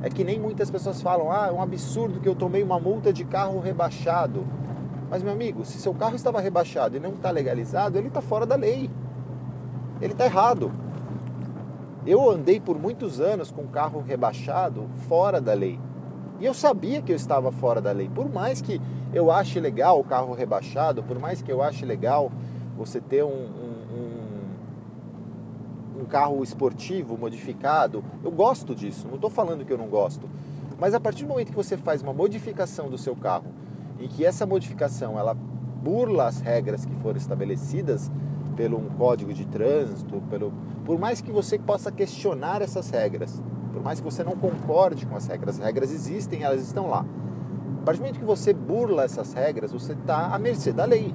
É 0.02 0.10
que 0.10 0.24
nem 0.24 0.40
muitas 0.40 0.70
pessoas 0.72 1.02
falam: 1.02 1.32
ah, 1.32 1.48
é 1.48 1.52
um 1.52 1.62
absurdo 1.62 2.20
que 2.20 2.28
eu 2.28 2.36
tomei 2.36 2.64
uma 2.64 2.80
multa 2.80 3.12
de 3.12 3.24
carro 3.24 3.60
rebaixado. 3.60 4.46
Mas, 5.10 5.24
meu 5.24 5.34
amigo, 5.34 5.66
se 5.66 5.80
seu 5.80 5.94
carro 5.94 6.16
estava 6.16 6.40
rebaixado 6.40 6.96
e 6.96 7.00
não 7.00 7.12
está 7.12 7.32
legalizado, 7.32 7.98
ele 7.98 8.08
está 8.08 8.22
fora 8.22 8.46
da 8.46 8.56
lei. 8.56 8.90
Ele 10.02 10.14
está 10.14 10.26
errado. 10.26 10.72
Eu 12.06 12.30
andei 12.30 12.60
por 12.60 12.80
muitos 12.80 13.20
anos 13.20 13.52
com 13.52 13.68
carro 13.68 14.02
rebaixado 14.02 14.88
fora 15.08 15.42
da 15.42 15.54
lei. 15.54 15.80
E 16.40 16.46
eu 16.46 16.54
sabia 16.54 17.02
que 17.02 17.12
eu 17.12 17.16
estava 17.16 17.52
fora 17.52 17.82
da 17.82 17.92
lei. 17.92 18.08
Por 18.08 18.32
mais 18.32 18.62
que 18.62 18.80
eu 19.14 19.32
ache 19.32 19.60
legal 19.60 20.00
o 20.00 20.04
carro 20.04 20.34
rebaixado, 20.34 21.04
por 21.04 21.20
mais 21.20 21.42
que 21.42 21.52
eu 21.52 21.62
ache 21.62 21.86
legal 21.86 22.32
você 22.78 23.02
ter 23.02 23.24
um, 23.24 23.28
um, 23.28 23.69
carro 26.10 26.44
esportivo 26.44 27.18
modificado, 27.18 28.04
eu 28.24 28.32
gosto 28.32 28.76
disso. 28.76 29.08
Não 29.08 29.16
estou 29.16 29.30
falando 29.30 29.64
que 29.64 29.72
eu 29.72 29.78
não 29.78 29.88
gosto. 29.88 30.28
Mas 30.80 30.94
a 30.94 31.00
partir 31.00 31.24
do 31.24 31.30
momento 31.30 31.50
que 31.50 31.56
você 31.56 31.78
faz 31.78 32.02
uma 32.02 32.14
modificação 32.14 32.90
do 32.90 32.98
seu 32.98 33.16
carro 33.16 33.52
e 34.00 34.08
que 34.08 34.26
essa 34.26 34.46
modificação 34.46 35.20
ela 35.20 35.34
burla 35.34 36.28
as 36.28 36.42
regras 36.42 36.86
que 36.86 36.94
foram 36.96 37.18
estabelecidas 37.18 38.12
pelo 38.56 38.78
um 38.78 38.90
código 38.90 39.34
de 39.34 39.46
trânsito, 39.46 40.22
pelo, 40.30 40.52
por 40.84 41.00
mais 41.00 41.22
que 41.22 41.32
você 41.32 41.58
possa 41.58 41.92
questionar 41.92 42.62
essas 42.62 42.90
regras, 42.90 43.42
por 43.72 43.82
mais 43.82 44.00
que 44.00 44.06
você 44.06 44.24
não 44.24 44.34
concorde 44.34 45.06
com 45.06 45.16
as 45.16 45.28
regras, 45.28 45.58
as 45.58 45.66
regras 45.66 45.92
existem, 45.92 46.44
elas 46.44 46.62
estão 46.62 46.90
lá. 46.90 47.06
A 47.82 47.86
partir 47.86 48.00
do 48.00 48.04
momento 48.04 48.20
que 48.20 48.26
você 48.26 48.54
burla 48.54 49.04
essas 49.04 49.34
regras, 49.34 49.72
você 49.72 49.94
está 49.94 50.28
à 50.28 50.40
mercê 50.40 50.74
da 50.74 50.84
lei. 50.84 51.14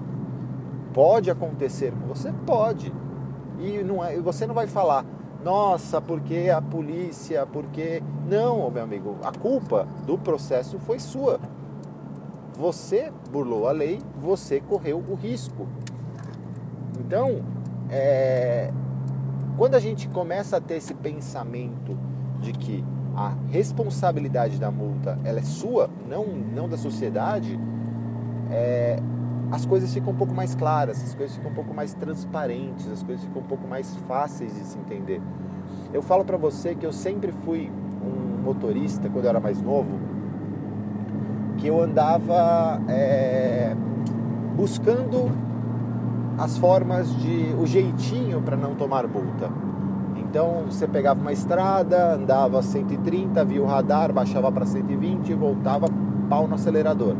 Pode 0.95 1.31
acontecer 1.31 1.93
com 1.93 2.07
você? 2.07 2.33
Pode. 2.47 2.93
E 3.59 3.83
não 3.83 4.05
é, 4.05 4.19
você 4.21 4.47
não 4.47 4.55
vai 4.55 4.67
falar, 4.67 5.05
nossa, 5.45 6.01
porque 6.01 6.51
a 6.51 6.63
polícia, 6.63 7.47
porque. 7.47 8.03
Não, 8.27 8.71
meu 8.71 8.83
amigo, 8.83 9.17
a 9.23 9.31
culpa 9.31 9.87
do 10.07 10.17
processo 10.17 10.79
foi 10.79 10.99
sua. 10.99 11.39
Você 12.57 13.13
burlou 13.31 13.69
a 13.69 13.73
lei, 13.73 14.01
você 14.19 14.61
correu 14.61 15.05
o 15.07 15.15
risco. 15.15 15.69
Então, 16.99 17.43
é, 17.91 18.73
quando 19.59 19.75
a 19.75 19.79
gente 19.79 20.09
começa 20.09 20.57
a 20.57 20.61
ter 20.61 20.77
esse 20.77 20.95
pensamento 20.95 21.99
de 22.41 22.53
que 22.53 22.85
a 23.15 23.35
responsabilidade 23.51 24.59
da 24.59 24.71
multa 24.71 25.19
ela 25.25 25.41
é 25.41 25.43
sua, 25.43 25.91
não, 26.09 26.27
não 26.27 26.69
da 26.69 26.79
sociedade, 26.79 27.59
é, 28.51 28.99
as 29.55 29.65
coisas 29.65 29.95
ficam 29.95 30.13
um 30.13 30.17
pouco 30.17 30.35
mais 30.35 30.55
claras, 30.55 31.01
as 31.03 31.15
coisas 31.15 31.37
ficam 31.37 31.51
um 31.51 31.55
pouco 31.55 31.73
mais 31.73 31.95
transparentes, 31.95 32.91
as 32.91 33.03
coisas 33.05 33.25
ficam 33.25 33.41
um 33.41 33.45
pouco 33.45 33.69
mais 33.69 33.95
fáceis 34.09 34.53
de 34.53 34.65
se 34.65 34.77
entender. 34.77 35.21
Eu 35.93 36.03
falo 36.03 36.25
para 36.25 36.37
você 36.37 36.75
que 36.75 36.85
eu 36.85 36.93
sempre 36.93 37.31
fui 37.45 37.71
um 38.03 38.43
motorista 38.43 39.09
quando 39.09 39.27
eu 39.27 39.31
era 39.31 39.39
mais 39.39 39.63
novo, 39.63 39.99
que 41.57 41.69
eu 41.69 41.81
andava 41.81 42.83
é, 42.89 43.77
buscando 44.57 45.31
as 46.37 46.59
formas 46.59 47.15
de 47.17 47.55
o 47.57 47.65
jeitinho 47.65 48.43
para 48.43 48.57
não 48.57 48.75
tomar 48.75 49.07
multa. 49.07 49.49
Então 50.17 50.65
você 50.69 50.89
pegava 50.89 51.21
uma 51.21 51.33
estrada, 51.33 52.15
andava 52.15 52.61
130, 52.61 53.45
via 53.45 53.63
o 53.63 53.67
radar, 53.67 54.13
baixava 54.13 54.51
para 54.51 54.67
120 54.67 55.29
e 55.29 55.35
voltava 55.35 55.87
pau 56.29 56.49
no 56.49 56.57
acelerador. 56.57 57.15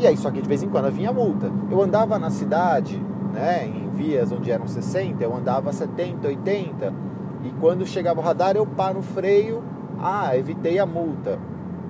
E 0.00 0.06
aí, 0.06 0.16
só 0.16 0.30
que 0.30 0.40
de 0.40 0.48
vez 0.48 0.62
em 0.62 0.68
quando 0.68 0.90
vinha 0.90 1.12
multa. 1.12 1.50
Eu 1.70 1.80
andava 1.82 2.18
na 2.18 2.30
cidade, 2.30 3.00
né, 3.32 3.66
em 3.66 3.88
vias 3.90 4.32
onde 4.32 4.50
eram 4.50 4.66
60, 4.66 5.22
eu 5.22 5.36
andava 5.36 5.72
70, 5.72 6.26
80. 6.26 6.92
E 7.44 7.50
quando 7.60 7.86
chegava 7.86 8.20
o 8.20 8.24
radar, 8.24 8.56
eu 8.56 8.66
paro 8.66 8.96
no 8.96 9.02
freio, 9.02 9.62
ah, 10.00 10.36
evitei 10.36 10.78
a 10.78 10.86
multa 10.86 11.38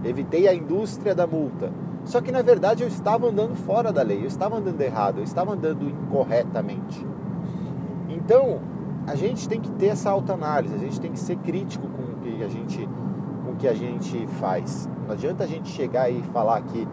evitei 0.05 0.49
a 0.49 0.55
indústria 0.55 1.15
da 1.15 1.27
multa. 1.27 1.71
Só 2.05 2.21
que 2.21 2.33
na 2.33 2.43
verdade 2.43 2.83
eu 2.83 2.89
estava 2.89 3.29
andando 3.29 3.55
fora 3.55 3.93
da 3.93 4.03
lei, 4.03 4.23
eu 4.23 4.27
estava 4.27 4.57
andando 4.57 4.81
errado, 4.81 5.19
eu 5.19 5.25
estava 5.25 5.53
andando 5.53 5.89
incorretamente. 5.89 7.07
Então, 8.09 8.61
a 9.07 9.15
gente 9.15 9.49
tem 9.49 9.61
que 9.61 9.71
ter 9.73 9.87
essa 9.87 10.11
autoanálise, 10.11 10.75
a 10.75 10.79
gente 10.79 11.01
tem 11.01 11.13
que 11.13 11.19
ser 11.19 11.37
crítico 11.37 11.87
com 11.89 12.03
o 12.03 12.17
que 12.17 12.43
a 12.43 12.49
gente, 12.49 12.89
com 13.45 13.53
o 13.53 13.57
que 13.57 13.69
a 13.69 13.75
gente 13.75 14.27
faz. 14.41 14.89
Não 15.07 15.13
adianta 15.13 15.45
a 15.45 15.47
gente 15.47 15.69
chegar 15.69 16.11
e 16.11 16.23
falar 16.33 16.63
que, 16.63 16.89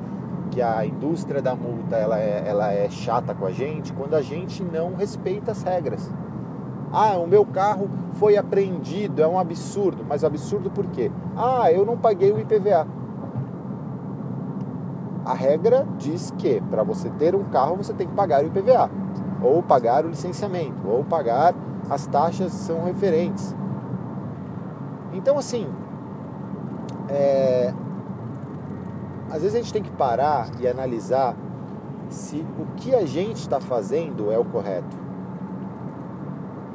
que 0.48 0.62
a 0.62 0.86
indústria 0.86 1.42
da 1.42 1.56
multa 1.56 1.96
ela 1.96 2.20
é, 2.20 2.44
ela 2.46 2.72
é 2.72 2.89
chata 2.89 3.34
com 3.34 3.46
a 3.46 3.51
gente 3.51 3.94
quando 3.94 4.16
a 4.16 4.22
gente 4.22 4.63
não 4.63 4.96
respeita 4.96 5.51
as 5.51 5.63
regras. 5.63 6.10
Ah, 6.92 7.18
o 7.18 7.27
meu 7.27 7.46
carro 7.46 7.89
foi 8.13 8.38
apreendido, 8.38 9.22
é 9.22 9.27
um 9.27 9.38
absurdo. 9.38 10.06
Mas 10.08 10.24
absurdo 10.24 10.70
por 10.72 10.86
quê? 10.88 11.12
Ah, 11.36 11.72
eu 11.72 11.86
não 11.86 11.98
paguei 11.98 12.32
o 12.32 12.39
IPVA. 12.39 12.88
A 15.25 15.34
regra 15.34 15.86
diz 15.98 16.32
que 16.38 16.62
para 16.70 16.84
você 16.84 17.10
ter 17.10 17.36
um 17.36 17.44
carro 17.46 17.75
você 17.75 17.94
tem 17.94 18.08
que 18.08 18.13
pagar 18.13 18.44
o 18.44 18.48
IPVA, 18.48 18.89
ou 19.44 19.62
pagar 19.62 20.06
o 20.06 20.10
licenciamento, 20.10 20.88
ou 20.88 21.04
pagar 21.04 21.54
as 21.89 22.08
taxas 22.08 22.54
que 22.54 22.60
são 22.60 22.86
referentes. 22.86 23.54
Então, 25.12 25.38
assim, 25.38 25.68
é... 27.10 27.74
às 29.29 29.41
vezes 29.41 29.55
a 29.55 29.57
gente 29.60 29.74
tem 29.74 29.84
que 29.84 29.91
parar 29.91 30.50
e 30.60 30.67
analisar 30.67 31.36
se 32.10 32.46
o 32.57 32.65
que 32.77 32.96
a 32.96 33.05
gente 33.05 33.38
está 33.38 33.60
fazendo 33.60 34.31
é 34.31 34.38
o 34.38 34.46
correto. 34.46 34.96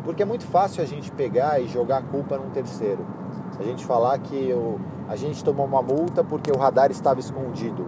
Porque 0.04 0.23
é 0.23 0.26
muito 0.26 0.44
fácil 0.44 0.82
a 0.82 0.87
gente 0.87 1.11
pegar 1.12 1.61
e 1.61 1.68
jogar 1.68 1.99
a 1.99 2.02
culpa 2.02 2.37
num 2.37 2.50
terceiro. 2.50 3.04
A 3.59 3.62
gente 3.62 3.87
falar 3.87 4.18
que 4.18 4.52
o, 4.52 4.78
a 5.09 5.16
gente 5.16 5.42
tomou 5.44 5.64
uma 5.64 5.80
multa 5.80 6.25
porque 6.25 6.50
o 6.50 6.59
radar 6.59 6.90
estava 6.90 7.21
escondido. 7.21 7.87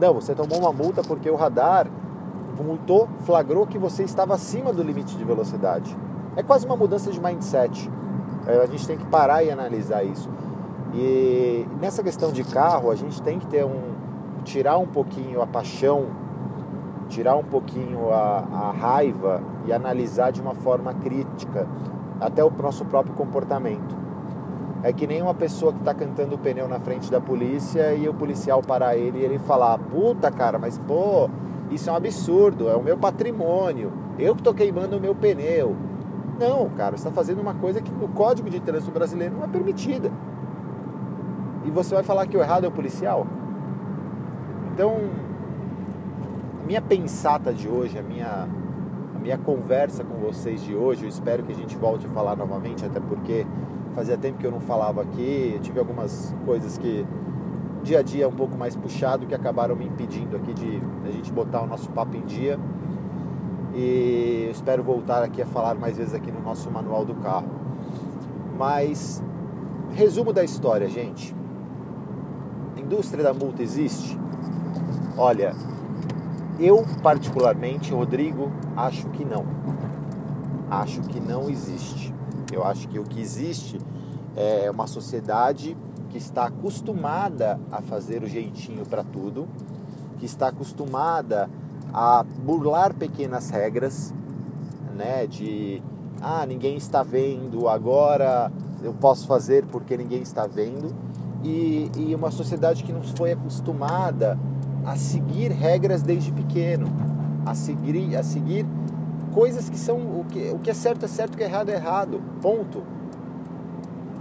Não, 0.00 0.12
você 0.12 0.34
tomou 0.34 0.58
uma 0.58 0.72
multa 0.72 1.02
porque 1.02 1.30
o 1.30 1.36
radar 1.36 1.86
multou, 2.62 3.08
flagrou 3.24 3.66
que 3.66 3.78
você 3.78 4.02
estava 4.02 4.34
acima 4.34 4.72
do 4.72 4.82
limite 4.82 5.16
de 5.16 5.24
velocidade. 5.24 5.96
É 6.36 6.42
quase 6.42 6.66
uma 6.66 6.76
mudança 6.76 7.10
de 7.10 7.20
mindset. 7.20 7.90
É, 8.46 8.58
a 8.58 8.66
gente 8.66 8.86
tem 8.86 8.98
que 8.98 9.06
parar 9.06 9.44
e 9.44 9.50
analisar 9.50 10.04
isso. 10.04 10.28
E 10.92 11.66
nessa 11.80 12.02
questão 12.02 12.30
de 12.30 12.44
carro, 12.44 12.90
a 12.90 12.94
gente 12.94 13.22
tem 13.22 13.38
que 13.38 13.46
ter 13.46 13.64
um 13.64 13.93
tirar 14.44 14.78
um 14.78 14.86
pouquinho 14.86 15.42
a 15.42 15.46
paixão 15.46 16.24
tirar 17.08 17.36
um 17.36 17.44
pouquinho 17.44 18.10
a, 18.10 18.38
a 18.38 18.72
raiva 18.72 19.42
e 19.66 19.72
analisar 19.72 20.30
de 20.30 20.40
uma 20.40 20.54
forma 20.54 20.92
crítica 20.94 21.66
até 22.20 22.42
o 22.44 22.50
nosso 22.50 22.84
próprio 22.84 23.14
comportamento. 23.14 23.96
É 24.82 24.92
que 24.92 25.06
nem 25.06 25.22
uma 25.22 25.34
pessoa 25.34 25.72
que 25.72 25.78
está 25.78 25.94
cantando 25.94 26.34
o 26.34 26.38
pneu 26.38 26.68
na 26.68 26.78
frente 26.78 27.10
da 27.10 27.20
polícia 27.20 27.94
e 27.94 28.08
o 28.08 28.14
policial 28.14 28.60
parar 28.60 28.96
ele 28.96 29.18
e 29.18 29.24
ele 29.24 29.38
falar: 29.38 29.78
Puta 29.78 30.30
cara, 30.30 30.58
mas 30.58 30.78
pô, 30.78 31.30
isso 31.70 31.88
é 31.88 31.92
um 31.92 31.96
absurdo, 31.96 32.68
é 32.68 32.76
o 32.76 32.82
meu 32.82 32.98
patrimônio, 32.98 33.92
eu 34.18 34.34
que 34.34 34.40
estou 34.40 34.52
queimando 34.52 34.96
o 34.96 35.00
meu 35.00 35.14
pneu. 35.14 35.74
Não, 36.38 36.68
cara, 36.70 36.96
você 36.96 37.08
está 37.08 37.12
fazendo 37.12 37.40
uma 37.40 37.54
coisa 37.54 37.80
que 37.80 37.92
no 37.92 38.08
Código 38.08 38.50
de 38.50 38.60
Trânsito 38.60 38.90
Brasileiro 38.90 39.36
não 39.36 39.44
é 39.44 39.48
permitida. 39.48 40.10
E 41.64 41.70
você 41.70 41.94
vai 41.94 42.04
falar 42.04 42.26
que 42.26 42.36
o 42.36 42.40
errado 42.40 42.64
é 42.64 42.68
o 42.68 42.72
policial? 42.72 43.26
Então, 44.74 45.08
minha 46.66 46.82
pensata 46.82 47.52
de 47.52 47.68
hoje, 47.68 47.96
a 47.96 48.02
minha, 48.02 48.48
minha 49.22 49.38
conversa 49.38 50.02
com 50.02 50.16
vocês 50.16 50.64
de 50.64 50.74
hoje. 50.74 51.04
Eu 51.04 51.08
espero 51.08 51.44
que 51.44 51.52
a 51.52 51.54
gente 51.54 51.76
volte 51.76 52.06
a 52.06 52.08
falar 52.08 52.34
novamente, 52.34 52.84
até 52.84 52.98
porque 52.98 53.46
fazia 53.94 54.18
tempo 54.18 54.38
que 54.38 54.44
eu 54.44 54.50
não 54.50 54.58
falava 54.58 55.00
aqui. 55.00 55.52
Eu 55.54 55.60
tive 55.60 55.78
algumas 55.78 56.34
coisas 56.44 56.76
que 56.76 57.06
dia 57.84 58.00
a 58.00 58.02
dia 58.02 58.28
um 58.28 58.32
pouco 58.32 58.56
mais 58.56 58.74
puxado 58.74 59.26
que 59.26 59.34
acabaram 59.34 59.76
me 59.76 59.86
impedindo 59.86 60.36
aqui 60.36 60.52
de 60.52 60.82
a 61.06 61.12
gente 61.12 61.32
botar 61.32 61.62
o 61.62 61.68
nosso 61.68 61.88
papo 61.90 62.16
em 62.16 62.22
dia. 62.22 62.58
E 63.76 64.48
espero 64.50 64.82
voltar 64.82 65.22
aqui 65.22 65.40
a 65.40 65.46
falar 65.46 65.76
mais 65.76 65.98
vezes 65.98 66.14
aqui 66.14 66.32
no 66.32 66.40
nosso 66.40 66.68
manual 66.68 67.04
do 67.04 67.14
carro. 67.14 67.46
Mas 68.58 69.22
resumo 69.92 70.32
da 70.32 70.42
história, 70.42 70.88
gente. 70.88 71.32
A 72.76 72.80
indústria 72.80 73.22
da 73.22 73.32
multa 73.32 73.62
existe? 73.62 74.18
Olha, 75.16 75.54
eu 76.58 76.84
particularmente, 77.02 77.92
Rodrigo, 77.92 78.50
acho 78.76 79.08
que 79.10 79.24
não. 79.24 79.44
Acho 80.68 81.02
que 81.02 81.20
não 81.20 81.48
existe. 81.48 82.12
Eu 82.52 82.64
acho 82.64 82.88
que 82.88 82.98
o 82.98 83.04
que 83.04 83.20
existe 83.20 83.80
é 84.34 84.68
uma 84.70 84.88
sociedade 84.88 85.76
que 86.10 86.18
está 86.18 86.46
acostumada 86.46 87.60
a 87.70 87.80
fazer 87.80 88.24
o 88.24 88.26
jeitinho 88.26 88.84
para 88.84 89.04
tudo, 89.04 89.48
que 90.18 90.26
está 90.26 90.48
acostumada 90.48 91.48
a 91.92 92.24
burlar 92.24 92.92
pequenas 92.94 93.50
regras, 93.50 94.12
né, 94.96 95.26
de 95.28 95.80
ah, 96.20 96.44
ninguém 96.46 96.76
está 96.76 97.02
vendo, 97.02 97.68
agora 97.68 98.50
eu 98.82 98.92
posso 98.94 99.26
fazer 99.26 99.64
porque 99.66 99.96
ninguém 99.96 100.22
está 100.22 100.46
vendo, 100.46 100.94
e, 101.42 101.90
e 101.96 102.14
uma 102.14 102.30
sociedade 102.30 102.82
que 102.82 102.92
não 102.92 103.02
foi 103.02 103.32
acostumada 103.32 104.38
a 104.84 104.96
seguir 104.96 105.50
regras 105.50 106.02
desde 106.02 106.32
pequeno, 106.32 106.86
a 107.46 107.54
seguir, 107.54 108.16
a 108.16 108.22
seguir 108.22 108.66
coisas 109.32 109.68
que 109.68 109.78
são 109.78 109.98
o 110.20 110.24
que, 110.28 110.50
o 110.50 110.58
que 110.58 110.70
é 110.70 110.74
certo 110.74 111.04
é 111.04 111.08
certo, 111.08 111.34
o 111.34 111.36
que 111.36 111.42
é 111.42 111.46
errado 111.46 111.70
é 111.70 111.74
errado, 111.74 112.22
ponto 112.40 112.82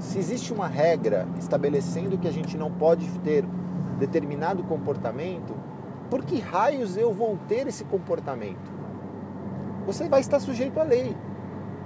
se 0.03 0.19
existe 0.19 0.53
uma 0.53 0.67
regra 0.67 1.25
estabelecendo 1.39 2.17
que 2.17 2.27
a 2.27 2.31
gente 2.31 2.57
não 2.57 2.69
pode 2.69 3.07
ter 3.19 3.45
determinado 3.97 4.61
comportamento, 4.63 5.55
por 6.09 6.23
que 6.23 6.39
raios 6.39 6.97
eu 6.97 7.13
vou 7.13 7.37
ter 7.47 7.67
esse 7.67 7.85
comportamento? 7.85 8.71
Você 9.85 10.09
vai 10.09 10.19
estar 10.19 10.39
sujeito 10.39 10.79
à 10.79 10.83
lei, 10.83 11.15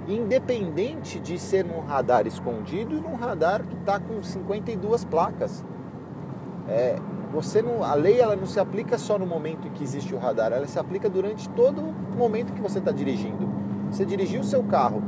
independente 0.08 1.20
de 1.20 1.38
ser 1.38 1.64
num 1.64 1.80
radar 1.80 2.26
escondido 2.26 2.96
e 2.96 3.00
num 3.00 3.14
radar 3.14 3.62
que 3.62 3.76
está 3.76 4.00
com 4.00 4.20
52 4.20 5.04
placas. 5.04 5.64
É, 6.68 6.98
você 7.32 7.60
não, 7.62 7.84
a 7.84 7.94
lei 7.94 8.20
ela 8.20 8.34
não 8.34 8.46
se 8.46 8.58
aplica 8.58 8.96
só 8.98 9.18
no 9.18 9.26
momento 9.26 9.66
em 9.66 9.70
que 9.70 9.84
existe 9.84 10.14
o 10.14 10.18
radar, 10.18 10.52
ela 10.52 10.66
se 10.66 10.78
aplica 10.78 11.08
durante 11.08 11.48
todo 11.50 11.80
o 11.80 12.16
momento 12.16 12.52
que 12.52 12.60
você 12.60 12.78
está 12.78 12.90
dirigindo. 12.90 13.48
Você 13.90 14.04
dirigiu 14.04 14.40
o 14.40 14.44
seu 14.44 14.62
carro, 14.62 15.02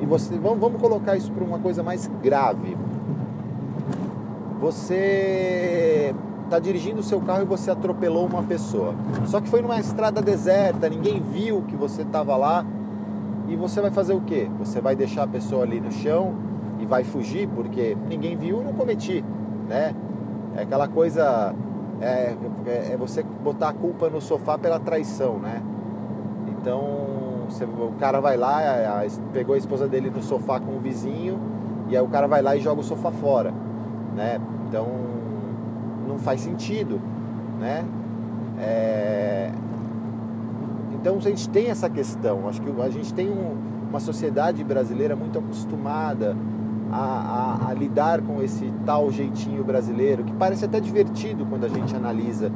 e 0.00 0.06
você 0.06 0.36
vamos, 0.38 0.58
vamos 0.58 0.80
colocar 0.80 1.16
isso 1.16 1.32
para 1.32 1.44
uma 1.44 1.58
coisa 1.58 1.82
mais 1.82 2.06
grave. 2.22 2.76
Você 4.60 6.14
está 6.44 6.58
dirigindo 6.58 7.00
o 7.00 7.02
seu 7.02 7.20
carro 7.20 7.42
e 7.42 7.44
você 7.44 7.70
atropelou 7.70 8.26
uma 8.26 8.42
pessoa. 8.42 8.94
Só 9.26 9.40
que 9.40 9.48
foi 9.48 9.60
numa 9.62 9.78
estrada 9.78 10.22
deserta, 10.22 10.88
ninguém 10.88 11.20
viu 11.20 11.62
que 11.62 11.76
você 11.76 12.02
estava 12.02 12.36
lá. 12.36 12.64
E 13.48 13.54
você 13.54 13.80
vai 13.80 13.92
fazer 13.92 14.12
o 14.12 14.20
quê? 14.20 14.48
Você 14.58 14.80
vai 14.80 14.96
deixar 14.96 15.22
a 15.22 15.26
pessoa 15.26 15.62
ali 15.62 15.80
no 15.80 15.92
chão 15.92 16.34
e 16.80 16.86
vai 16.86 17.04
fugir 17.04 17.48
porque 17.48 17.96
ninguém 18.08 18.36
viu 18.36 18.60
não 18.60 18.72
cometi, 18.72 19.24
né? 19.68 19.94
É 20.56 20.62
aquela 20.62 20.88
coisa 20.88 21.54
é, 22.00 22.34
é, 22.66 22.92
é 22.92 22.96
você 22.96 23.22
botar 23.22 23.68
a 23.68 23.72
culpa 23.72 24.08
no 24.08 24.20
sofá 24.20 24.56
pela 24.56 24.80
traição, 24.80 25.38
né? 25.38 25.62
Então 26.48 27.44
você, 27.48 27.64
o 27.64 27.92
cara 28.00 28.20
vai 28.20 28.36
lá, 28.36 28.58
a, 28.58 29.02
a, 29.02 29.06
pegou 29.32 29.54
a 29.54 29.58
esposa 29.58 29.86
dele 29.86 30.10
no 30.10 30.22
sofá 30.22 30.58
com 30.58 30.76
o 30.76 30.80
vizinho, 30.80 31.38
e 31.88 31.96
aí 31.96 32.02
o 32.02 32.08
cara 32.08 32.26
vai 32.26 32.42
lá 32.42 32.56
e 32.56 32.60
joga 32.60 32.80
o 32.80 32.84
sofá 32.84 33.10
fora, 33.10 33.52
né? 34.14 34.40
Então 34.66 34.86
não 36.08 36.18
faz 36.18 36.40
sentido, 36.40 37.00
né? 37.60 37.84
É... 38.58 39.50
Então 40.94 41.16
a 41.16 41.20
gente 41.20 41.48
tem 41.50 41.68
essa 41.68 41.88
questão, 41.90 42.48
acho 42.48 42.60
que 42.62 42.80
a 42.80 42.88
gente 42.88 43.12
tem 43.12 43.30
um, 43.30 43.56
uma 43.90 44.00
sociedade 44.00 44.64
brasileira 44.64 45.14
muito 45.14 45.38
acostumada 45.38 46.34
a, 46.92 47.58
a, 47.66 47.70
a, 47.70 47.74
lidar 47.74 48.20
com 48.22 48.42
esse 48.42 48.72
tal 48.84 49.10
jeitinho 49.10 49.64
brasileiro, 49.64 50.24
que 50.24 50.32
parece 50.32 50.64
até 50.64 50.80
divertido 50.80 51.46
quando 51.46 51.64
a 51.64 51.68
gente 51.68 51.94
analisa 51.94 52.50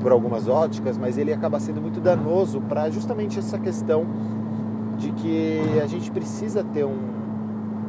por 0.00 0.12
algumas 0.12 0.48
óticas, 0.48 0.96
mas 0.96 1.18
ele 1.18 1.32
acaba 1.32 1.58
sendo 1.58 1.80
muito 1.80 2.00
danoso 2.00 2.60
para 2.60 2.88
justamente 2.90 3.38
essa 3.38 3.58
questão 3.58 4.06
de 4.98 5.10
que 5.12 5.60
a 5.82 5.86
gente 5.86 6.10
precisa 6.10 6.62
ter 6.62 6.84
um, 6.84 7.16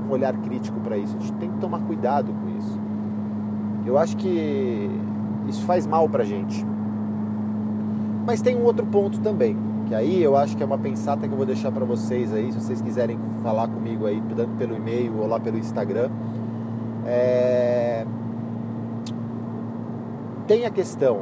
olhar 0.10 0.36
crítico 0.38 0.80
para 0.80 0.98
isso, 0.98 1.16
a 1.18 1.20
gente 1.20 1.34
tem 1.34 1.52
que 1.52 1.58
tomar 1.58 1.80
cuidado 1.80 2.32
com 2.34 2.58
isso. 2.58 2.80
Eu 3.86 3.98
acho 3.98 4.18
que 4.18 4.90
isso 5.48 5.64
faz 5.66 5.86
mal 5.86 6.10
para 6.10 6.24
a 6.24 6.26
gente. 6.26 6.66
Mas 8.26 8.42
tem 8.42 8.56
um 8.56 8.64
outro 8.64 8.86
ponto 8.86 9.20
também, 9.20 9.56
que 9.88 9.96
aí 9.96 10.22
eu 10.22 10.36
acho 10.36 10.58
que 10.58 10.62
é 10.62 10.66
uma 10.66 10.78
pensata 10.78 11.26
que 11.26 11.34
eu 11.34 11.38
vou 11.38 11.46
deixar 11.46 11.72
para 11.72 11.86
vocês 11.86 12.34
aí, 12.34 12.52
se 12.52 12.60
vocês 12.60 12.82
quiserem 12.82 13.18
falar 13.42 13.68
comigo 13.68 14.06
aí, 14.06 14.22
tanto 14.36 14.52
pelo 14.58 14.76
e-mail 14.76 15.18
ou 15.18 15.28
lá 15.28 15.40
pelo 15.40 15.58
Instagram. 15.58 16.10
É... 17.06 18.06
Tem 20.46 20.66
a 20.66 20.70
questão 20.70 21.22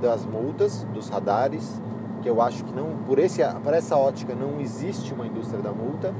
das 0.00 0.24
multas, 0.24 0.86
dos 0.94 1.08
radares, 1.08 1.82
que 2.22 2.30
eu 2.30 2.40
acho 2.40 2.64
que 2.64 2.72
não 2.72 2.96
por, 3.06 3.18
esse, 3.18 3.42
por 3.62 3.74
essa 3.74 3.96
ótica 3.96 4.34
não 4.34 4.60
existe 4.60 5.12
uma 5.12 5.26
indústria 5.26 5.60
da 5.60 5.72
multa. 5.72 6.14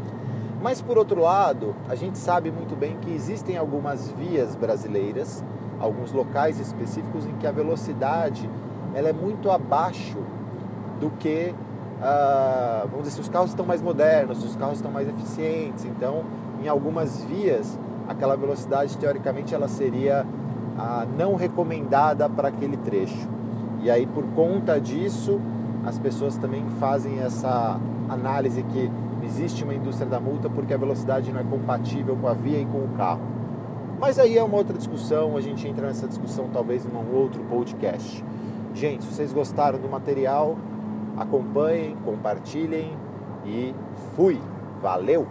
Mas 0.60 0.80
por 0.80 0.98
outro 0.98 1.20
lado, 1.20 1.76
a 1.88 1.94
gente 1.94 2.18
sabe 2.18 2.50
muito 2.50 2.74
bem 2.74 2.96
que 3.00 3.12
existem 3.12 3.56
algumas 3.56 4.08
vias 4.10 4.56
brasileiras, 4.56 5.44
alguns 5.78 6.10
locais 6.10 6.58
específicos 6.58 7.26
em 7.26 7.34
que 7.34 7.46
a 7.46 7.52
velocidade 7.52 8.48
ela 8.94 9.10
é 9.10 9.12
muito 9.12 9.50
abaixo 9.50 10.18
do 11.00 11.10
que, 11.18 11.54
uh, 12.00 12.88
vamos 12.88 13.08
dizer, 13.08 13.20
os 13.20 13.28
carros 13.28 13.50
estão 13.50 13.64
mais 13.64 13.82
modernos, 13.82 14.44
os 14.44 14.56
carros 14.56 14.76
estão 14.76 14.90
mais 14.90 15.08
eficientes. 15.08 15.84
Então, 15.84 16.24
em 16.62 16.68
algumas 16.68 17.24
vias, 17.24 17.78
aquela 18.08 18.36
velocidade 18.36 18.96
teoricamente 18.98 19.54
ela 19.54 19.68
seria 19.68 20.24
uh, 20.24 21.18
não 21.18 21.34
recomendada 21.34 22.28
para 22.28 22.48
aquele 22.48 22.76
trecho. 22.76 23.28
E 23.82 23.90
aí, 23.90 24.06
por 24.06 24.24
conta 24.34 24.80
disso, 24.80 25.40
as 25.84 25.98
pessoas 25.98 26.36
também 26.36 26.64
fazem 26.80 27.20
essa 27.20 27.78
análise 28.08 28.62
que 28.62 28.90
existe 29.24 29.64
uma 29.64 29.74
indústria 29.74 30.08
da 30.08 30.20
multa 30.20 30.48
porque 30.48 30.72
a 30.74 30.76
velocidade 30.76 31.32
não 31.32 31.40
é 31.40 31.44
compatível 31.44 32.16
com 32.16 32.28
a 32.28 32.34
via 32.34 32.60
e 32.60 32.66
com 32.66 32.78
o 32.78 32.88
carro. 32.96 33.20
Mas 33.98 34.18
aí 34.18 34.36
é 34.36 34.42
uma 34.42 34.56
outra 34.56 34.76
discussão, 34.76 35.36
a 35.36 35.40
gente 35.40 35.66
entra 35.66 35.86
nessa 35.86 36.06
discussão 36.06 36.48
talvez 36.52 36.84
num 36.84 37.14
outro 37.14 37.42
podcast. 37.44 38.24
Gente, 38.74 39.04
se 39.04 39.14
vocês 39.14 39.32
gostaram 39.32 39.78
do 39.78 39.88
material, 39.88 40.56
acompanhem, 41.16 41.96
compartilhem 42.04 42.96
e 43.46 43.74
fui! 44.14 44.40
Valeu! 44.80 45.26